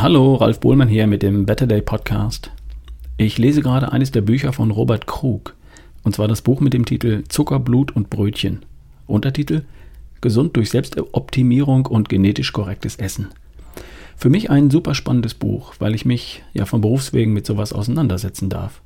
Hallo, 0.00 0.36
Ralf 0.36 0.60
Bohlmann 0.60 0.86
hier 0.86 1.08
mit 1.08 1.24
dem 1.24 1.44
Better 1.44 1.66
Day 1.66 1.82
Podcast. 1.82 2.52
Ich 3.16 3.36
lese 3.36 3.62
gerade 3.62 3.90
eines 3.90 4.12
der 4.12 4.20
Bücher 4.20 4.52
von 4.52 4.70
Robert 4.70 5.08
Krug, 5.08 5.56
und 6.04 6.14
zwar 6.14 6.28
das 6.28 6.40
Buch 6.40 6.60
mit 6.60 6.72
dem 6.72 6.84
Titel 6.84 7.24
Zucker, 7.28 7.58
Blut 7.58 7.96
und 7.96 8.08
Brötchen. 8.08 8.60
Untertitel 9.08 9.62
Gesund 10.20 10.56
durch 10.56 10.70
Selbstoptimierung 10.70 11.86
und 11.86 12.08
genetisch 12.08 12.52
korrektes 12.52 12.94
Essen. 12.94 13.30
Für 14.16 14.30
mich 14.30 14.50
ein 14.50 14.70
super 14.70 14.94
spannendes 14.94 15.34
Buch, 15.34 15.74
weil 15.80 15.96
ich 15.96 16.04
mich 16.04 16.44
ja 16.52 16.64
von 16.64 16.80
Berufswegen 16.80 17.34
mit 17.34 17.44
sowas 17.44 17.72
auseinandersetzen 17.72 18.48
darf. 18.48 18.82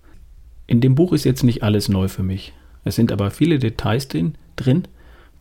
In 0.67 0.81
dem 0.81 0.95
Buch 0.95 1.13
ist 1.13 1.25
jetzt 1.25 1.43
nicht 1.43 1.63
alles 1.63 1.91
neu 1.91 2.09
für 2.09 2.23
mich. 2.23 2.55
Es 2.85 2.97
sind 2.97 3.13
aber 3.13 3.31
viele 3.31 3.59
Details 3.59 4.09
drin, 4.09 4.89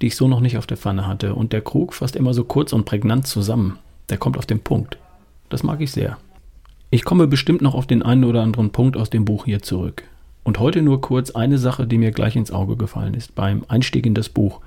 die 0.02 0.08
ich 0.08 0.17
so 0.17 0.27
noch 0.27 0.41
nicht 0.41 0.58
auf 0.58 0.67
der 0.67 0.75
Pfanne 0.75 1.08
hatte. 1.08 1.33
Und 1.33 1.53
der 1.53 1.61
Krug 1.61 1.94
fasst 1.94 2.17
immer 2.17 2.33
so 2.33 2.44
kurz 2.44 2.73
und 2.73 2.83
prägnant 2.83 3.25
zusammen. 3.25 3.80
Der 4.09 4.17
kommt 4.17 4.38
auf 4.38 4.45
den 4.45 4.59
Punkt. 4.59 4.97
Das 5.51 5.63
mag 5.63 5.81
ich 5.81 5.91
sehr. 5.91 6.17
Ich 6.91 7.03
komme 7.03 7.27
bestimmt 7.27 7.61
noch 7.61 7.75
auf 7.75 7.85
den 7.85 8.03
einen 8.03 8.23
oder 8.23 8.41
anderen 8.41 8.71
Punkt 8.71 8.95
aus 8.95 9.09
dem 9.09 9.25
Buch 9.25 9.45
hier 9.45 9.61
zurück. 9.61 10.03
Und 10.43 10.59
heute 10.59 10.81
nur 10.81 11.01
kurz 11.01 11.31
eine 11.31 11.57
Sache, 11.57 11.85
die 11.85 11.97
mir 11.97 12.11
gleich 12.11 12.37
ins 12.37 12.51
Auge 12.51 12.77
gefallen 12.77 13.13
ist 13.13 13.35
beim 13.35 13.65
Einstieg 13.67 14.05
in 14.05 14.13
das 14.13 14.29
Buch 14.29 14.61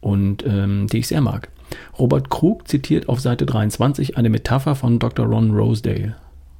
und 0.00 0.42
ähm, 0.46 0.86
die 0.90 0.98
ich 0.98 1.06
sehr 1.06 1.20
mag. 1.20 1.50
Robert 1.98 2.30
Krug 2.30 2.66
zitiert 2.66 3.10
auf 3.10 3.20
Seite 3.20 3.44
23 3.44 4.16
eine 4.16 4.30
Metapher 4.30 4.74
von 4.74 4.98
Dr. 4.98 5.26
Ron 5.26 5.50
Rosedale. 5.50 6.16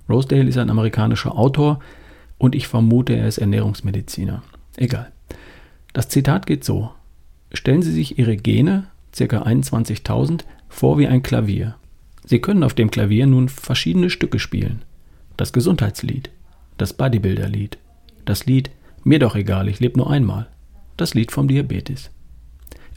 Rosedale 0.09 0.49
ist 0.49 0.59
ein 0.59 0.71
amerikanischer 0.71 1.37
Autor 1.37 1.81
und 2.37 2.55
ich 2.55 2.69
vermute, 2.69 3.15
er 3.15 3.27
ist 3.27 3.39
Ernährungsmediziner. 3.39 4.43
Egal. 4.77 5.13
Das 5.95 6.11
Zitat 6.11 6.47
geht 6.47 6.63
so. 6.63 6.91
Stellen 7.55 7.81
Sie 7.81 7.93
sich 7.93 8.19
Ihre 8.19 8.37
Gene, 8.37 8.89
ca. 9.17 9.25
21.000, 9.25 10.43
vor 10.69 10.99
wie 10.99 11.07
ein 11.07 11.23
Klavier. 11.23 11.77
Sie 12.27 12.41
können 12.41 12.65
auf 12.65 12.75
dem 12.75 12.91
Klavier 12.91 13.27
nun 13.27 13.49
verschiedene 13.49 14.11
Stücke 14.11 14.39
spielen. 14.39 14.83
Das 15.37 15.53
Gesundheitslied, 15.53 16.31
das 16.77 16.93
Bodybuilderlied, 16.93 17.79
das 18.25 18.47
Lied 18.47 18.71
Mir 19.05 19.21
doch 19.21 19.37
egal, 19.37 19.69
ich 19.69 19.79
lebe 19.79 19.97
nur 19.99 20.11
einmal, 20.11 20.49
das 20.97 21.15
Lied 21.15 21.31
vom 21.31 21.47
Diabetes. 21.47 22.11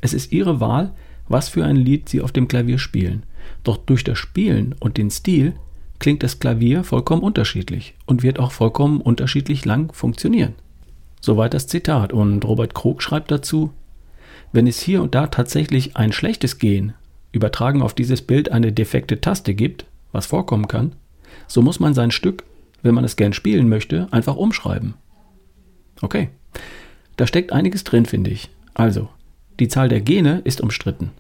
Es 0.01 0.13
ist 0.13 0.31
Ihre 0.31 0.59
Wahl, 0.59 0.93
was 1.27 1.49
für 1.49 1.63
ein 1.63 1.75
Lied 1.75 2.09
Sie 2.09 2.21
auf 2.21 2.31
dem 2.31 2.47
Klavier 2.47 2.79
spielen. 2.79 3.21
Doch 3.63 3.77
durch 3.77 4.03
das 4.03 4.17
Spielen 4.17 4.73
und 4.79 4.97
den 4.97 5.11
Stil 5.11 5.53
klingt 5.99 6.23
das 6.23 6.39
Klavier 6.39 6.83
vollkommen 6.83 7.21
unterschiedlich 7.21 7.93
und 8.07 8.23
wird 8.23 8.39
auch 8.39 8.51
vollkommen 8.51 9.01
unterschiedlich 9.01 9.65
lang 9.65 9.93
funktionieren. 9.93 10.55
Soweit 11.21 11.53
das 11.53 11.67
Zitat 11.67 12.11
und 12.11 12.43
Robert 12.43 12.73
Krug 12.73 13.03
schreibt 13.03 13.29
dazu, 13.29 13.71
wenn 14.51 14.65
es 14.65 14.79
hier 14.79 15.03
und 15.03 15.13
da 15.13 15.27
tatsächlich 15.27 15.95
ein 15.95 16.11
schlechtes 16.11 16.57
Gehen 16.57 16.93
übertragen 17.31 17.81
auf 17.81 17.93
dieses 17.93 18.21
Bild 18.21 18.51
eine 18.51 18.71
defekte 18.71 19.21
Taste 19.21 19.53
gibt, 19.53 19.85
was 20.11 20.25
vorkommen 20.25 20.67
kann, 20.67 20.93
so 21.47 21.61
muss 21.61 21.79
man 21.79 21.93
sein 21.93 22.11
Stück, 22.11 22.43
wenn 22.81 22.95
man 22.95 23.03
es 23.03 23.15
gern 23.15 23.33
spielen 23.33 23.69
möchte, 23.69 24.07
einfach 24.11 24.35
umschreiben. 24.35 24.95
Okay, 26.01 26.29
da 27.17 27.27
steckt 27.27 27.51
einiges 27.51 27.83
drin, 27.83 28.05
finde 28.05 28.31
ich. 28.31 28.49
Also, 28.73 29.09
die 29.59 29.67
Zahl 29.67 29.89
der 29.89 30.01
Gene 30.01 30.41
ist 30.45 30.61
umstritten. 30.61 31.11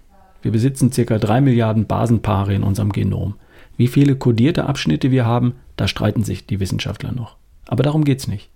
Wir 0.41 0.51
besitzen 0.51 0.91
ca. 0.91 1.17
3 1.17 1.41
Milliarden 1.41 1.85
Basenpaare 1.85 2.53
in 2.53 2.63
unserem 2.63 2.93
Genom. 2.93 3.35
Wie 3.75 3.87
viele 3.87 4.15
kodierte 4.15 4.65
Abschnitte 4.65 5.11
wir 5.11 5.25
haben, 5.25 5.55
da 5.75 5.87
streiten 5.87 6.23
sich 6.23 6.45
die 6.45 6.59
Wissenschaftler 6.59 7.11
noch. 7.11 7.35
Aber 7.67 7.83
darum 7.83 8.05
geht 8.05 8.19
es 8.19 8.27
nicht. 8.27 8.49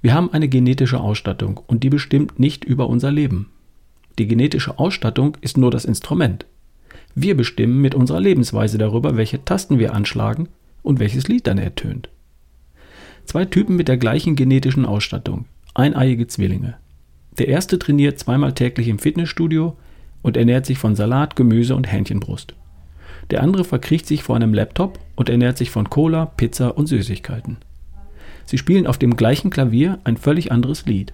Wir 0.00 0.14
haben 0.14 0.32
eine 0.32 0.48
genetische 0.48 1.00
Ausstattung 1.00 1.60
und 1.66 1.82
die 1.82 1.90
bestimmt 1.90 2.38
nicht 2.38 2.64
über 2.64 2.88
unser 2.88 3.10
Leben. 3.10 3.50
Die 4.18 4.26
genetische 4.26 4.78
Ausstattung 4.78 5.36
ist 5.40 5.56
nur 5.56 5.70
das 5.70 5.84
Instrument. 5.84 6.46
Wir 7.14 7.36
bestimmen 7.36 7.80
mit 7.80 7.94
unserer 7.94 8.20
Lebensweise 8.20 8.78
darüber, 8.78 9.16
welche 9.16 9.44
Tasten 9.44 9.78
wir 9.78 9.94
anschlagen 9.94 10.48
und 10.82 10.98
welches 10.98 11.28
Lied 11.28 11.46
dann 11.46 11.58
ertönt. 11.58 12.08
Zwei 13.24 13.44
Typen 13.44 13.76
mit 13.76 13.88
der 13.88 13.98
gleichen 13.98 14.34
genetischen 14.34 14.84
Ausstattung, 14.84 15.44
eineiige 15.74 16.26
Zwillinge. 16.26 16.76
Der 17.38 17.48
erste 17.48 17.78
trainiert 17.78 18.18
zweimal 18.18 18.52
täglich 18.54 18.88
im 18.88 18.98
Fitnessstudio 18.98 19.76
und 20.22 20.36
ernährt 20.36 20.66
sich 20.66 20.78
von 20.78 20.94
Salat, 20.94 21.36
Gemüse 21.36 21.76
und 21.76 21.90
Hähnchenbrust. 21.90 22.54
Der 23.30 23.42
andere 23.42 23.64
verkriecht 23.64 24.06
sich 24.06 24.22
vor 24.22 24.36
einem 24.36 24.52
Laptop 24.52 24.98
und 25.14 25.28
ernährt 25.28 25.56
sich 25.56 25.70
von 25.70 25.88
Cola, 25.88 26.26
Pizza 26.26 26.76
und 26.76 26.86
Süßigkeiten. 26.86 27.58
Sie 28.44 28.58
spielen 28.58 28.86
auf 28.86 28.98
dem 28.98 29.16
gleichen 29.16 29.50
Klavier 29.50 30.00
ein 30.04 30.16
völlig 30.16 30.50
anderes 30.50 30.86
Lied. 30.86 31.12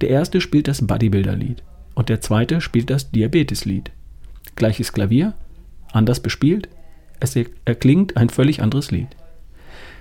Der 0.00 0.10
erste 0.10 0.40
spielt 0.40 0.68
das 0.68 0.86
Bodybuilder-Lied 0.86 1.62
und 1.94 2.08
der 2.08 2.20
zweite 2.20 2.60
spielt 2.60 2.90
das 2.90 3.10
Diabetes-Lied 3.10 3.90
gleiches 4.56 4.92
Klavier, 4.92 5.34
anders 5.92 6.20
bespielt, 6.20 6.68
es 7.20 7.36
erklingt 7.64 8.16
ein 8.16 8.28
völlig 8.28 8.62
anderes 8.62 8.90
Lied. 8.90 9.08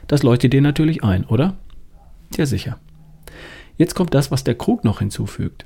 Das 0.08 0.24
leuchtet 0.24 0.54
dir 0.54 0.62
natürlich 0.62 1.04
ein, 1.04 1.26
oder? 1.26 1.56
Sehr 2.30 2.48
sicher. 2.48 2.80
Jetzt 3.78 3.96
kommt 3.96 4.14
das, 4.14 4.32
was 4.32 4.44
der 4.44 4.56
Krug 4.56 4.84
noch 4.84 5.00
hinzufügt. 5.00 5.66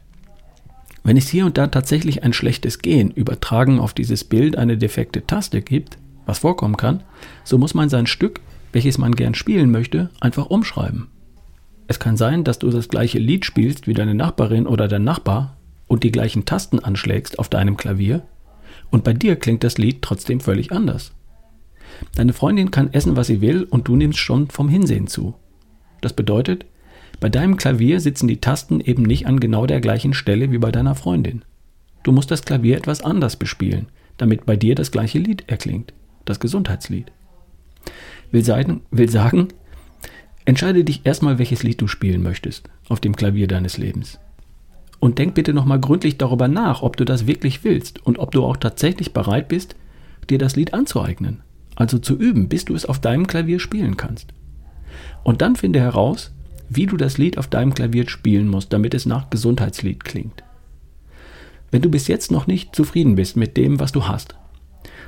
Wenn 1.03 1.17
es 1.17 1.29
hier 1.29 1.45
und 1.45 1.57
da 1.57 1.67
tatsächlich 1.67 2.23
ein 2.23 2.33
schlechtes 2.33 2.79
Gehen 2.79 3.11
übertragen 3.11 3.79
auf 3.79 3.93
dieses 3.93 4.23
Bild 4.23 4.55
eine 4.55 4.77
defekte 4.77 5.25
Taste 5.25 5.61
gibt, 5.61 5.97
was 6.25 6.39
vorkommen 6.39 6.77
kann, 6.77 7.01
so 7.43 7.57
muss 7.57 7.73
man 7.73 7.89
sein 7.89 8.05
Stück, 8.05 8.39
welches 8.71 8.97
man 8.97 9.15
gern 9.15 9.33
spielen 9.33 9.71
möchte, 9.71 10.09
einfach 10.19 10.47
umschreiben. 10.47 11.07
Es 11.87 11.99
kann 11.99 12.17
sein, 12.17 12.43
dass 12.43 12.59
du 12.59 12.69
das 12.69 12.87
gleiche 12.87 13.19
Lied 13.19 13.45
spielst 13.45 13.87
wie 13.87 13.93
deine 13.93 14.15
Nachbarin 14.15 14.67
oder 14.67 14.87
dein 14.87 15.03
Nachbar 15.03 15.57
und 15.87 16.03
die 16.03 16.11
gleichen 16.11 16.45
Tasten 16.45 16.79
anschlägst 16.79 17.39
auf 17.39 17.49
deinem 17.49 17.75
Klavier, 17.75 18.21
und 18.91 19.03
bei 19.03 19.13
dir 19.13 19.35
klingt 19.35 19.63
das 19.63 19.77
Lied 19.77 20.01
trotzdem 20.01 20.39
völlig 20.39 20.71
anders. 20.71 21.13
Deine 22.15 22.33
Freundin 22.33 22.71
kann 22.71 22.93
essen, 22.93 23.15
was 23.15 23.27
sie 23.27 23.41
will, 23.41 23.63
und 23.63 23.87
du 23.87 23.95
nimmst 23.95 24.19
schon 24.19 24.49
vom 24.49 24.69
Hinsehen 24.69 25.07
zu. 25.07 25.35
Das 26.01 26.13
bedeutet, 26.13 26.65
bei 27.19 27.29
deinem 27.29 27.57
Klavier 27.57 27.99
sitzen 27.99 28.27
die 28.27 28.41
Tasten 28.41 28.81
eben 28.81 29.03
nicht 29.03 29.27
an 29.27 29.39
genau 29.39 29.65
der 29.65 29.81
gleichen 29.81 30.13
Stelle 30.13 30.51
wie 30.51 30.57
bei 30.57 30.71
deiner 30.71 30.95
Freundin. 30.95 31.43
Du 32.03 32.11
musst 32.11 32.31
das 32.31 32.43
Klavier 32.43 32.77
etwas 32.77 33.01
anders 33.01 33.35
bespielen, 33.35 33.87
damit 34.17 34.45
bei 34.45 34.55
dir 34.55 34.75
das 34.75 34.91
gleiche 34.91 35.19
Lied 35.19 35.43
erklingt, 35.47 35.93
das 36.25 36.39
Gesundheitslied. 36.39 37.11
Will 38.31 38.43
sagen, 38.43 38.81
will 38.91 39.09
sagen 39.09 39.49
entscheide 40.45 40.83
dich 40.83 41.05
erstmal, 41.05 41.39
welches 41.39 41.63
Lied 41.63 41.81
du 41.81 41.87
spielen 41.87 42.23
möchtest 42.23 42.69
auf 42.89 42.99
dem 42.99 43.15
Klavier 43.15 43.47
deines 43.47 43.77
Lebens. 43.77 44.19
Und 45.01 45.17
denk 45.17 45.33
bitte 45.33 45.51
nochmal 45.51 45.79
gründlich 45.79 46.19
darüber 46.19 46.47
nach, 46.47 46.83
ob 46.83 46.95
du 46.95 47.05
das 47.05 47.25
wirklich 47.25 47.63
willst 47.63 48.05
und 48.05 48.19
ob 48.19 48.31
du 48.31 48.45
auch 48.45 48.55
tatsächlich 48.55 49.13
bereit 49.13 49.47
bist, 49.47 49.75
dir 50.29 50.37
das 50.37 50.55
Lied 50.55 50.75
anzueignen. 50.75 51.41
Also 51.75 51.97
zu 51.97 52.15
üben, 52.15 52.47
bis 52.47 52.65
du 52.65 52.75
es 52.75 52.85
auf 52.85 52.99
deinem 52.99 53.25
Klavier 53.25 53.59
spielen 53.59 53.97
kannst. 53.97 54.27
Und 55.23 55.41
dann 55.41 55.55
finde 55.55 55.79
heraus, 55.79 56.31
wie 56.69 56.85
du 56.85 56.97
das 56.97 57.17
Lied 57.17 57.39
auf 57.39 57.47
deinem 57.47 57.73
Klavier 57.73 58.07
spielen 58.07 58.47
musst, 58.47 58.71
damit 58.73 58.93
es 58.93 59.07
nach 59.07 59.31
Gesundheitslied 59.31 60.03
klingt. 60.03 60.43
Wenn 61.71 61.81
du 61.81 61.89
bis 61.89 62.07
jetzt 62.07 62.31
noch 62.31 62.45
nicht 62.45 62.75
zufrieden 62.75 63.15
bist 63.15 63.35
mit 63.35 63.57
dem, 63.57 63.79
was 63.79 63.91
du 63.91 64.07
hast, 64.07 64.35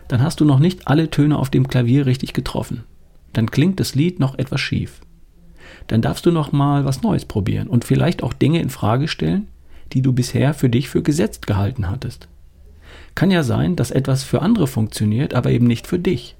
dann 0.07 0.23
hast 0.23 0.39
du 0.39 0.45
noch 0.45 0.59
nicht 0.59 0.87
alle 0.87 1.11
Töne 1.11 1.37
auf 1.37 1.51
dem 1.51 1.67
Klavier 1.67 2.07
richtig 2.07 2.33
getroffen. 2.33 2.83
Dann 3.31 3.51
klingt 3.51 3.79
das 3.79 3.93
Lied 3.93 4.19
noch 4.19 4.39
etwas 4.39 4.59
schief. 4.59 5.01
Dann 5.85 6.01
darfst 6.01 6.25
du 6.25 6.31
noch 6.31 6.51
mal 6.51 6.83
was 6.83 7.03
Neues 7.03 7.25
probieren 7.25 7.67
und 7.67 7.85
vielleicht 7.85 8.23
auch 8.23 8.33
Dinge 8.33 8.59
in 8.59 8.71
Frage 8.71 9.07
stellen, 9.07 9.47
die 9.91 10.01
du 10.01 10.13
bisher 10.13 10.53
für 10.53 10.69
dich 10.69 10.89
für 10.89 11.03
gesetzt 11.03 11.47
gehalten 11.47 11.89
hattest. 11.89 12.27
Kann 13.15 13.31
ja 13.31 13.43
sein, 13.43 13.75
dass 13.75 13.91
etwas 13.91 14.23
für 14.23 14.41
andere 14.41 14.67
funktioniert, 14.67 15.33
aber 15.33 15.51
eben 15.51 15.67
nicht 15.67 15.87
für 15.87 15.99
dich. 15.99 16.35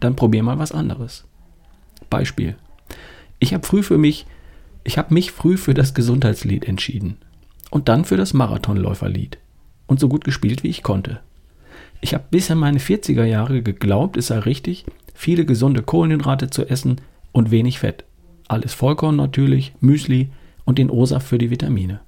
Dann 0.00 0.16
probier 0.16 0.42
mal 0.42 0.58
was 0.58 0.72
anderes. 0.72 1.24
Beispiel. 2.10 2.56
Ich 3.38 3.54
habe 3.54 3.66
früh 3.66 3.82
für 3.82 3.98
mich, 3.98 4.26
ich 4.84 4.98
habe 4.98 5.14
mich 5.14 5.32
früh 5.32 5.56
für 5.56 5.74
das 5.74 5.94
Gesundheitslied 5.94 6.64
entschieden 6.64 7.16
und 7.70 7.88
dann 7.88 8.04
für 8.04 8.16
das 8.16 8.34
Marathonläuferlied 8.34 9.38
und 9.86 9.98
so 9.98 10.08
gut 10.08 10.24
gespielt 10.24 10.62
wie 10.62 10.68
ich 10.68 10.82
konnte. 10.82 11.20
Ich 12.00 12.14
habe 12.14 12.24
bis 12.30 12.50
in 12.50 12.58
meine 12.58 12.80
40er 12.80 13.24
Jahre 13.24 13.62
geglaubt, 13.62 14.16
es 14.16 14.28
sei 14.28 14.38
richtig, 14.40 14.84
viele 15.14 15.44
gesunde 15.44 15.82
Kohlenhydrate 15.82 16.50
zu 16.50 16.68
essen 16.68 17.00
und 17.32 17.50
wenig 17.50 17.78
Fett. 17.78 18.04
Alles 18.48 18.74
Vollkorn 18.74 19.16
natürlich, 19.16 19.72
Müsli 19.80 20.30
und 20.64 20.78
den 20.78 20.90
o 20.90 21.06
für 21.06 21.38
die 21.38 21.50
Vitamine. 21.50 22.00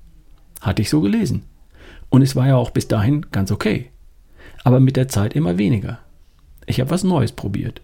Hatte 0.64 0.80
ich 0.80 0.88
so 0.88 1.02
gelesen. 1.02 1.44
Und 2.08 2.22
es 2.22 2.34
war 2.34 2.48
ja 2.48 2.56
auch 2.56 2.70
bis 2.70 2.88
dahin 2.88 3.26
ganz 3.30 3.52
okay. 3.52 3.90
Aber 4.64 4.80
mit 4.80 4.96
der 4.96 5.08
Zeit 5.08 5.36
immer 5.36 5.58
weniger. 5.58 5.98
Ich 6.64 6.80
habe 6.80 6.90
was 6.90 7.04
Neues 7.04 7.32
probiert. 7.32 7.82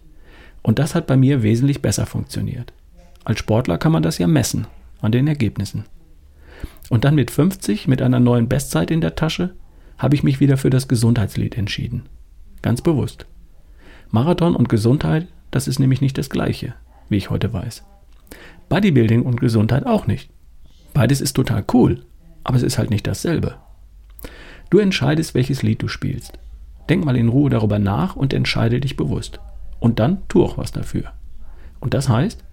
Und 0.63 0.79
das 0.79 0.95
hat 0.95 1.05
bei 1.05 1.15
mir 1.15 1.43
wesentlich 1.43 1.83
besser 1.83 2.07
funktioniert. 2.07 2.73
Als 3.23 3.37
Sportler 3.37 3.77
kann 3.77 3.91
man 3.91 4.01
das 4.01 4.17
ja 4.17 4.25
messen 4.25 4.65
an 4.99 5.11
den 5.11 5.27
Ergebnissen. 5.27 5.85
Und 6.89 7.03
dann 7.03 7.13
mit 7.13 7.29
50, 7.29 7.87
mit 7.87 8.01
einer 8.01 8.19
neuen 8.19 8.49
Bestzeit 8.49 8.89
in 8.89 8.99
der 8.99 9.15
Tasche, 9.15 9.53
habe 9.99 10.15
ich 10.15 10.23
mich 10.23 10.39
wieder 10.39 10.57
für 10.57 10.71
das 10.71 10.87
Gesundheitslied 10.87 11.57
entschieden. 11.59 12.03
Ganz 12.63 12.81
bewusst. 12.81 13.27
Marathon 14.09 14.55
und 14.55 14.69
Gesundheit, 14.69 15.27
das 15.51 15.67
ist 15.67 15.77
nämlich 15.77 16.01
nicht 16.01 16.17
das 16.17 16.31
gleiche, 16.31 16.73
wie 17.09 17.17
ich 17.17 17.29
heute 17.29 17.53
weiß. 17.53 17.83
Bodybuilding 18.69 19.21
und 19.21 19.39
Gesundheit 19.39 19.85
auch 19.85 20.07
nicht. 20.07 20.31
Beides 20.93 21.21
ist 21.21 21.33
total 21.33 21.63
cool, 21.73 22.03
aber 22.43 22.57
es 22.57 22.63
ist 22.63 22.77
halt 22.77 22.89
nicht 22.89 23.07
dasselbe. 23.07 23.57
Du 24.69 24.79
entscheidest, 24.79 25.33
welches 25.33 25.63
Lied 25.63 25.81
du 25.81 25.87
spielst. 25.87 26.39
Denk 26.89 27.05
mal 27.05 27.17
in 27.17 27.29
Ruhe 27.29 27.49
darüber 27.49 27.79
nach 27.79 28.15
und 28.15 28.33
entscheide 28.33 28.79
dich 28.79 28.95
bewusst. 28.95 29.39
Und 29.79 29.99
dann 29.99 30.23
tu 30.27 30.43
auch 30.43 30.57
was 30.57 30.71
dafür. 30.71 31.11
Und 31.79 31.93
das 31.93 32.09
heißt, 32.09 32.43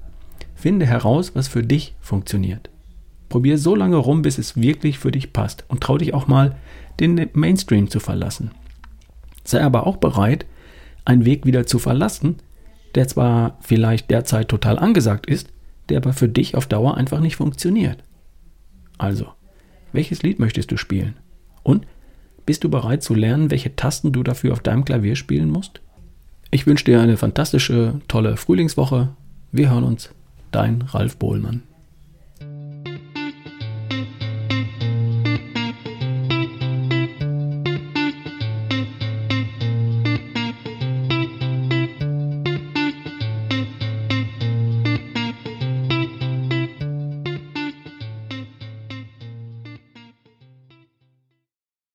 finde 0.54 0.86
heraus, 0.86 1.34
was 1.34 1.48
für 1.48 1.62
dich 1.62 1.94
funktioniert. 2.00 2.70
Probier 3.28 3.58
so 3.58 3.74
lange 3.74 3.96
rum, 3.96 4.22
bis 4.22 4.38
es 4.38 4.60
wirklich 4.60 4.98
für 4.98 5.12
dich 5.12 5.32
passt 5.32 5.64
und 5.68 5.82
trau 5.82 5.98
dich 5.98 6.14
auch 6.14 6.26
mal, 6.26 6.56
den 6.98 7.28
Mainstream 7.34 7.90
zu 7.90 8.00
verlassen. 8.00 8.50
Sei 9.44 9.62
aber 9.62 9.86
auch 9.86 9.98
bereit, 9.98 10.46
einen 11.04 11.24
Weg 11.24 11.46
wieder 11.46 11.66
zu 11.66 11.78
verlassen, 11.78 12.36
der 12.94 13.06
zwar 13.06 13.58
vielleicht 13.60 14.10
derzeit 14.10 14.48
total 14.48 14.78
angesagt 14.78 15.26
ist, 15.26 15.52
der 15.88 15.98
aber 15.98 16.12
für 16.12 16.28
dich 16.28 16.54
auf 16.54 16.66
Dauer 16.66 16.96
einfach 16.96 17.20
nicht 17.20 17.36
funktioniert. 17.36 18.02
Also, 18.98 19.28
welches 19.98 20.22
Lied 20.22 20.38
möchtest 20.38 20.70
du 20.70 20.76
spielen? 20.76 21.16
Und 21.64 21.84
bist 22.46 22.62
du 22.62 22.70
bereit 22.70 23.02
zu 23.02 23.14
lernen, 23.14 23.50
welche 23.50 23.74
Tasten 23.74 24.12
du 24.12 24.22
dafür 24.22 24.52
auf 24.52 24.60
deinem 24.60 24.84
Klavier 24.84 25.16
spielen 25.16 25.50
musst? 25.50 25.80
Ich 26.52 26.68
wünsche 26.68 26.84
dir 26.84 27.00
eine 27.00 27.16
fantastische, 27.16 28.00
tolle 28.06 28.36
Frühlingswoche. 28.36 29.08
Wir 29.50 29.72
hören 29.72 29.82
uns. 29.82 30.10
Dein 30.52 30.82
Ralf 30.82 31.16
Bohlmann. 31.16 31.64